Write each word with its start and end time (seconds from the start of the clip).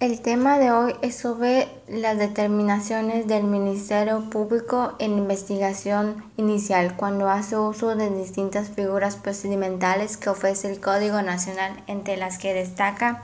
El 0.00 0.22
tema 0.22 0.58
de 0.58 0.72
hoy 0.72 0.94
es 1.02 1.14
sobre 1.14 1.68
las 1.86 2.16
determinaciones 2.16 3.26
del 3.26 3.44
Ministerio 3.44 4.30
Público 4.30 4.94
en 4.98 5.18
investigación 5.18 6.24
inicial 6.38 6.96
cuando 6.96 7.28
hace 7.28 7.58
uso 7.58 7.94
de 7.94 8.08
distintas 8.08 8.70
figuras 8.70 9.16
procedimentales 9.16 10.16
que 10.16 10.30
ofrece 10.30 10.72
el 10.72 10.80
Código 10.80 11.20
Nacional, 11.20 11.82
entre 11.86 12.16
las 12.16 12.38
que 12.38 12.54
destaca 12.54 13.22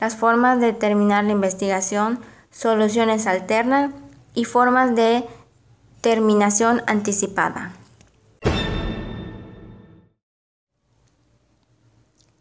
las 0.00 0.16
formas 0.16 0.60
de 0.60 0.68
determinar 0.68 1.24
la 1.24 1.32
investigación, 1.32 2.20
soluciones 2.50 3.26
alternas 3.26 3.90
y 4.32 4.46
formas 4.46 4.96
de 4.96 5.26
terminación 6.00 6.80
anticipada. 6.86 7.77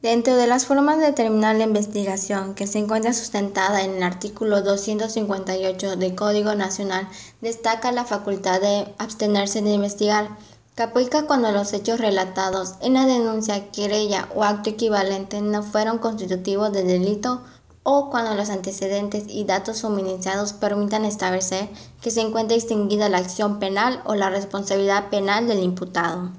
Dentro 0.01 0.35
de 0.35 0.45
las 0.45 0.67
formas 0.67 0.99
de 0.99 1.07
determinar 1.07 1.55
la 1.55 1.63
investigación, 1.63 2.53
que 2.53 2.67
se 2.67 2.77
encuentra 2.77 3.13
sustentada 3.13 3.81
en 3.81 3.95
el 3.95 4.03
artículo 4.03 4.61
258 4.61 5.95
del 5.95 6.13
Código 6.13 6.53
Nacional, 6.53 7.09
destaca 7.41 7.91
la 7.91 8.05
facultad 8.05 8.61
de 8.61 8.93
abstenerse 8.99 9.63
de 9.63 9.71
investigar, 9.71 10.37
que 10.75 11.25
cuando 11.25 11.51
los 11.51 11.73
hechos 11.73 11.99
relatados 11.99 12.75
en 12.81 12.93
la 12.93 13.07
denuncia, 13.07 13.71
querella 13.71 14.29
o 14.35 14.43
acto 14.43 14.69
equivalente 14.69 15.41
no 15.41 15.63
fueron 15.63 15.97
constitutivos 15.97 16.71
de 16.71 16.83
delito 16.83 17.41
o 17.81 18.11
cuando 18.11 18.35
los 18.35 18.51
antecedentes 18.51 19.23
y 19.27 19.45
datos 19.45 19.79
suministrados 19.79 20.53
permitan 20.53 21.05
establecer 21.05 21.69
que 22.01 22.11
se 22.11 22.21
encuentra 22.21 22.55
extinguida 22.55 23.09
la 23.09 23.17
acción 23.17 23.57
penal 23.57 24.03
o 24.05 24.13
la 24.13 24.29
responsabilidad 24.29 25.09
penal 25.09 25.47
del 25.47 25.63
imputado. 25.63 26.31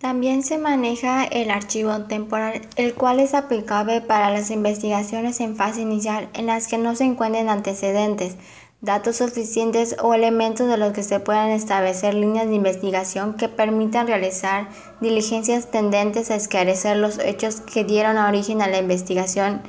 También 0.00 0.42
se 0.42 0.56
maneja 0.56 1.24
el 1.24 1.50
archivo 1.50 2.04
temporal, 2.04 2.62
el 2.76 2.94
cual 2.94 3.20
es 3.20 3.34
aplicable 3.34 4.00
para 4.00 4.30
las 4.30 4.50
investigaciones 4.50 5.40
en 5.40 5.56
fase 5.56 5.82
inicial 5.82 6.30
en 6.32 6.46
las 6.46 6.68
que 6.68 6.78
no 6.78 6.96
se 6.96 7.04
encuentren 7.04 7.50
antecedentes, 7.50 8.36
datos 8.80 9.16
suficientes 9.16 9.96
o 10.02 10.14
elementos 10.14 10.68
de 10.68 10.78
los 10.78 10.94
que 10.94 11.02
se 11.02 11.20
puedan 11.20 11.50
establecer 11.50 12.14
líneas 12.14 12.48
de 12.48 12.54
investigación 12.54 13.34
que 13.34 13.50
permitan 13.50 14.06
realizar 14.06 14.70
diligencias 15.02 15.70
tendentes 15.70 16.30
a 16.30 16.36
esclarecer 16.36 16.96
los 16.96 17.18
hechos 17.18 17.60
que 17.60 17.84
dieron 17.84 18.16
origen 18.16 18.62
a 18.62 18.68
la 18.68 18.78
investigación 18.78 19.60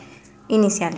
inicial. 0.48 0.94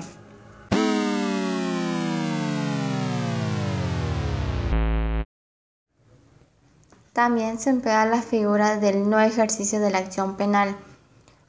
También 7.13 7.59
se 7.59 7.69
emplea 7.69 8.07
la 8.07 8.23
figura 8.23 8.77
del 8.77 9.07
no 9.07 9.19
ejercicio 9.19 9.79
de 9.79 9.91
la 9.91 9.99
acción 9.99 10.35
penal. 10.35 10.75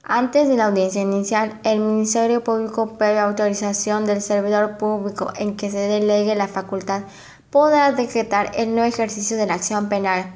Antes 0.02 0.46
de 0.46 0.56
la 0.56 0.66
audiencia 0.66 1.00
inicial, 1.00 1.58
el 1.64 1.80
Ministerio 1.80 2.44
Público, 2.44 2.98
previa 2.98 3.24
autorización 3.24 4.04
del 4.04 4.20
servidor 4.20 4.76
público 4.76 5.32
en 5.36 5.56
que 5.56 5.70
se 5.70 5.78
delegue 5.78 6.34
la 6.34 6.48
facultad, 6.48 7.04
podrá 7.48 7.92
decretar 7.92 8.52
el 8.56 8.74
no 8.74 8.84
ejercicio 8.84 9.38
de 9.38 9.46
la 9.46 9.54
acción 9.54 9.88
penal 9.88 10.34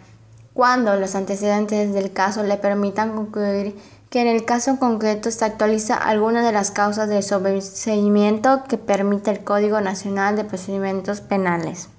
cuando 0.54 0.96
los 0.96 1.14
antecedentes 1.14 1.92
del 1.92 2.10
caso 2.10 2.42
le 2.42 2.56
permitan 2.56 3.14
concluir 3.14 3.78
que 4.08 4.22
en 4.22 4.28
el 4.28 4.46
caso 4.46 4.78
concreto 4.78 5.30
se 5.30 5.44
actualiza 5.44 5.94
alguna 5.94 6.42
de 6.42 6.52
las 6.52 6.70
causas 6.70 7.06
del 7.10 7.22
sobreseimiento 7.22 8.64
que 8.66 8.78
permite 8.78 9.30
el 9.30 9.44
Código 9.44 9.78
Nacional 9.82 10.36
de 10.36 10.44
Procedimientos 10.44 11.20
Penales. 11.20 11.90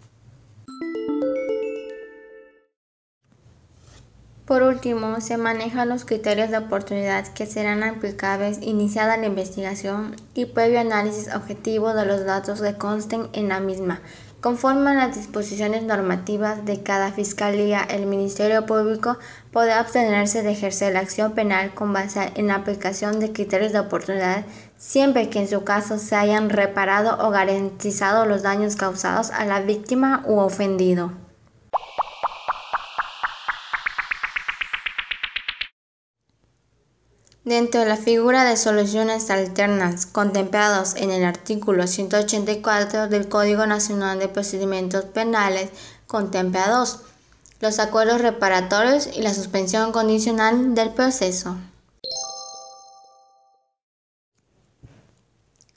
Por 4.49 4.63
último, 4.63 5.21
se 5.21 5.37
manejan 5.37 5.89
los 5.89 6.05
criterios 6.05 6.49
de 6.49 6.57
oportunidad 6.57 7.27
que 7.27 7.45
serán 7.45 7.83
aplicables 7.83 8.57
iniciada 8.63 9.15
la 9.15 9.27
investigación 9.27 10.15
y 10.33 10.45
previo 10.45 10.79
análisis 10.79 11.31
objetivo 11.35 11.93
de 11.93 12.07
los 12.07 12.25
datos 12.25 12.59
que 12.59 12.73
consten 12.73 13.29
en 13.33 13.49
la 13.49 13.59
misma. 13.59 14.01
Conforme 14.41 14.89
a 14.89 14.93
las 14.95 15.15
disposiciones 15.15 15.83
normativas 15.83 16.65
de 16.65 16.81
cada 16.81 17.11
fiscalía, 17.11 17.81
el 17.81 18.07
Ministerio 18.07 18.65
Público 18.65 19.19
podrá 19.51 19.79
abstenerse 19.81 20.41
de 20.41 20.53
ejercer 20.53 20.93
la 20.93 21.01
acción 21.01 21.33
penal 21.33 21.75
con 21.75 21.93
base 21.93 22.31
en 22.33 22.47
la 22.47 22.55
aplicación 22.55 23.19
de 23.19 23.31
criterios 23.31 23.71
de 23.71 23.81
oportunidad 23.81 24.45
siempre 24.77 25.29
que 25.29 25.41
en 25.41 25.47
su 25.47 25.63
caso 25.63 25.99
se 25.99 26.15
hayan 26.15 26.49
reparado 26.49 27.23
o 27.23 27.29
garantizado 27.29 28.25
los 28.25 28.41
daños 28.41 28.75
causados 28.75 29.29
a 29.29 29.45
la 29.45 29.61
víctima 29.61 30.23
u 30.25 30.39
ofendido. 30.39 31.28
Dentro 37.45 37.79
de 37.79 37.87
la 37.87 37.95
figura 37.95 38.43
de 38.43 38.57
soluciones 38.57 39.29
alternas 39.29 40.05
contemplados 40.05 40.95
en 40.95 41.09
el 41.09 41.23
artículo 41.23 41.87
184 41.87 43.07
del 43.07 43.29
Código 43.29 43.65
Nacional 43.65 44.19
de 44.19 44.27
Procedimientos 44.27 45.05
Penales, 45.05 45.69
contempla 46.05 46.69
dos, 46.69 46.99
los 47.61 47.79
acuerdos 47.79 48.21
reparatorios 48.21 49.07
y 49.15 49.21
la 49.21 49.33
suspensión 49.33 49.93
condicional 49.93 50.75
del 50.75 50.89
proceso. 50.89 51.55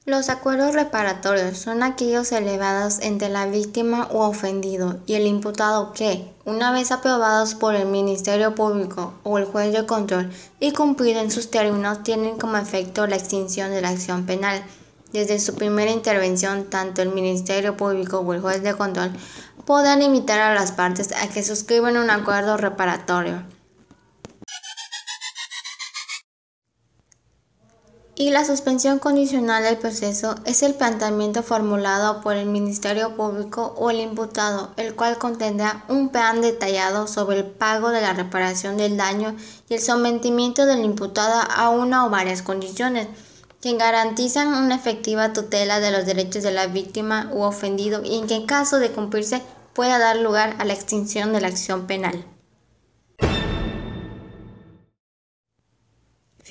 Los 0.05 0.31
acuerdos 0.31 0.75
reparatorios 0.75 1.59
son 1.59 1.85
aquellos 1.85 2.33
elevados 2.33 2.99
entre 3.03 3.29
la 3.29 3.47
víctima 3.47 4.09
u 4.11 4.19
ofendido 4.19 4.99
y 5.07 5.15
el 5.15 5.29
imputado 5.29 5.93
que, 5.93 6.29
una 6.45 6.73
vez 6.73 6.91
aprobados 6.91 7.55
por 7.55 7.77
el 7.77 7.87
Ministerio 7.87 8.53
Público 8.57 9.15
o 9.23 9.39
el 9.39 9.45
juez 9.45 9.73
de 9.73 9.87
control 9.87 10.33
y 10.59 10.73
cumplido 10.73 11.21
en 11.21 11.31
sus 11.31 11.53
términos, 11.53 12.03
tienen 12.03 12.37
como 12.37 12.57
efecto 12.57 13.07
la 13.07 13.15
extinción 13.15 13.71
de 13.71 13.81
la 13.81 13.91
acción 13.91 14.27
penal. 14.27 14.65
Desde 15.13 15.39
su 15.39 15.55
primera 15.55 15.93
intervención, 15.93 16.65
tanto 16.65 17.01
el 17.01 17.11
Ministerio 17.11 17.77
Público 17.77 18.19
o 18.19 18.33
el 18.33 18.41
juez 18.41 18.61
de 18.65 18.75
control 18.75 19.13
podrán 19.67 20.03
invitar 20.03 20.41
a 20.41 20.53
las 20.53 20.73
partes 20.73 21.13
a 21.13 21.29
que 21.29 21.45
suscriban 21.45 21.97
un 21.97 22.11
acuerdo 22.11 22.57
reparatorio. 22.57 23.45
Y 28.15 28.31
la 28.31 28.45
suspensión 28.45 28.99
condicional 28.99 29.65
del 29.65 29.78
proceso 29.78 30.34
es 30.45 30.62
el 30.62 30.75
planteamiento 30.75 31.43
formulado 31.43 32.21
por 32.21 32.37
el 32.37 32.47
Ministerio 32.47 33.17
Público 33.17 33.75
o 33.78 33.91
el 33.91 34.00
imputado, 34.00 34.71
el 34.77 34.95
cual 34.95 35.17
contendrá 35.17 35.84
un 35.89 36.11
plan 36.11 36.43
detallado 36.43 37.06
sobre 37.06 37.39
el 37.39 37.47
pago 37.47 37.89
de 37.89 38.03
la 38.03 38.12
reparación 38.12 38.77
del 38.77 38.99
daño 38.99 39.34
y 39.69 39.75
el 39.75 39.81
sometimiento 39.81 40.67
del 40.67 40.84
imputado 40.84 41.43
a 41.51 41.71
una 41.71 42.05
o 42.05 42.11
varias 42.11 42.43
condiciones 42.43 43.09
que 43.62 43.77
garantizan 43.77 44.49
una 44.49 44.75
efectiva 44.75 45.33
tutela 45.33 45.81
de 45.81 45.93
los 45.93 46.05
derechos 46.05 46.43
de 46.43 46.53
la 46.53 46.67
víctima 46.67 47.31
u 47.33 47.43
ofendido 47.43 48.03
y 48.05 48.19
en 48.19 48.27
que 48.27 48.34
en 48.34 48.45
caso 48.47 48.78
de 48.78 48.91
cumplirse 48.91 49.41
pueda 49.72 49.99
dar 49.99 50.17
lugar 50.17 50.56
a 50.59 50.65
la 50.65 50.75
extinción 50.75 51.33
de 51.33 51.41
la 51.41 51.49
acción 51.49 51.87
penal. 51.87 52.27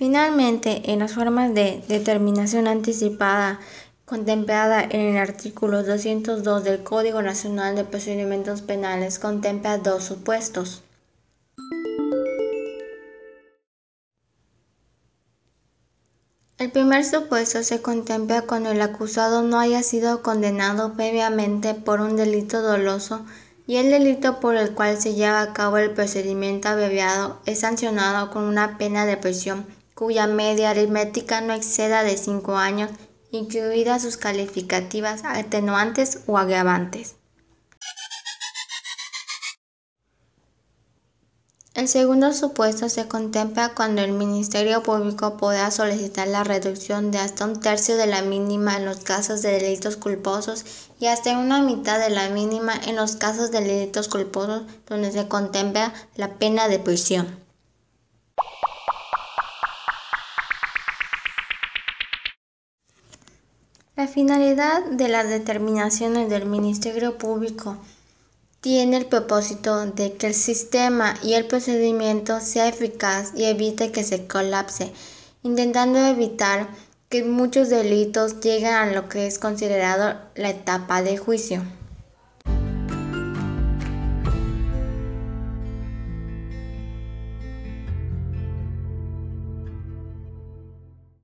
Finalmente, 0.02 0.92
en 0.92 0.98
las 0.98 1.14
formas 1.14 1.54
de 1.54 1.84
determinación 1.88 2.68
anticipada 2.68 3.60
contemplada 4.04 4.82
en 4.82 5.02
el 5.02 5.18
artículo 5.18 5.84
202 5.84 6.64
del 6.64 6.82
Código 6.82 7.22
Nacional 7.22 7.76
de 7.76 7.84
Procedimientos 7.84 8.64
Penales 8.64 9.20
contempla 9.20 9.78
dos 9.78 10.04
supuestos. 10.04 10.82
El 16.58 16.72
primer 16.72 17.06
supuesto 17.06 17.62
se 17.62 17.84
contempla 17.84 18.42
cuando 18.42 18.72
el 18.72 18.82
acusado 18.82 19.44
no 19.44 19.60
haya 19.60 19.84
sido 19.84 20.24
condenado 20.24 20.94
previamente 20.94 21.76
por 21.76 22.02
un 22.02 22.16
delito 22.16 22.64
doloso 22.64 23.24
y 23.68 23.76
el 23.76 23.92
delito 23.92 24.40
por 24.40 24.56
el 24.56 24.74
cual 24.74 25.00
se 25.00 25.14
lleva 25.14 25.44
a 25.44 25.54
cabo 25.54 25.78
el 25.78 25.92
procedimiento 25.92 26.70
abreviado 26.70 27.40
es 27.46 27.60
sancionado 27.60 28.32
con 28.32 28.46
una 28.46 28.80
pena 28.80 29.06
de 29.06 29.18
prisión 29.18 29.80
cuya 29.96 30.28
media 30.28 30.72
aritmética 30.72 31.42
no 31.42 31.54
exceda 31.54 32.04
de 32.04 32.18
5 32.18 32.58
años, 32.58 32.92
incluidas 33.32 34.02
sus 34.02 34.18
calificativas 34.18 35.24
atenuantes 35.24 36.20
o 36.28 36.38
agravantes. 36.38 37.16
El 41.74 41.88
segundo 41.88 42.34
supuesto 42.34 42.90
se 42.90 43.08
contempla 43.08 43.74
cuando 43.74 44.02
el 44.02 44.12
Ministerio 44.12 44.84
Público 44.84 45.38
podrá 45.38 45.72
solicitar 45.72 46.28
la 46.28 46.44
reducción 46.44 47.12
de 47.12 47.20
hasta 47.20 47.46
un 47.46 47.62
tercio 47.62 47.96
de 47.96 48.08
la 48.08 48.22
mínima 48.22 48.76
en 48.76 48.84
los 48.84 48.98
casos 48.98 49.42
de 49.42 49.54
delitos 49.54 49.96
culposos 49.96 50.66
y 51.00 51.06
hasta 51.06 51.38
una 51.38 51.62
mitad 51.62 51.98
de 51.98 52.10
la 52.10 52.28
mínima 52.28 52.74
en 52.76 52.98
los 52.98 53.16
casos 53.16 53.52
de 53.52 53.62
delitos 53.62 54.10
culposos 54.10 54.64
donde 54.86 55.14
se 55.14 55.30
contempla 55.30 55.94
la 56.18 56.34
pena 56.36 56.68
de 56.68 56.78
prisión. 56.78 57.40
La 64.02 64.08
finalidad 64.08 64.84
de 64.86 65.10
las 65.10 65.30
determinaciones 65.30 66.28
del 66.28 66.48
Ministerio 66.48 67.20
Público 67.20 67.78
tiene 68.60 68.98
el 68.98 69.06
propósito 69.06 69.86
de 69.86 70.14
que 70.14 70.26
el 70.26 70.34
sistema 70.34 71.14
y 71.22 71.34
el 71.34 71.46
procedimiento 71.46 72.40
sea 72.40 72.68
eficaz 72.68 73.32
y 73.36 73.44
evite 73.44 73.92
que 73.92 74.04
se 74.04 74.26
colapse 74.26 74.92
intentando 75.44 76.00
evitar 76.00 76.68
que 77.10 77.24
muchos 77.24 77.70
delitos 77.70 78.40
lleguen 78.40 78.74
a 78.74 78.88
lo 78.88 79.08
que 79.08 79.28
es 79.28 79.38
considerado 79.38 80.20
la 80.34 80.50
etapa 80.50 81.04
de 81.04 81.18
juicio. 81.18 81.62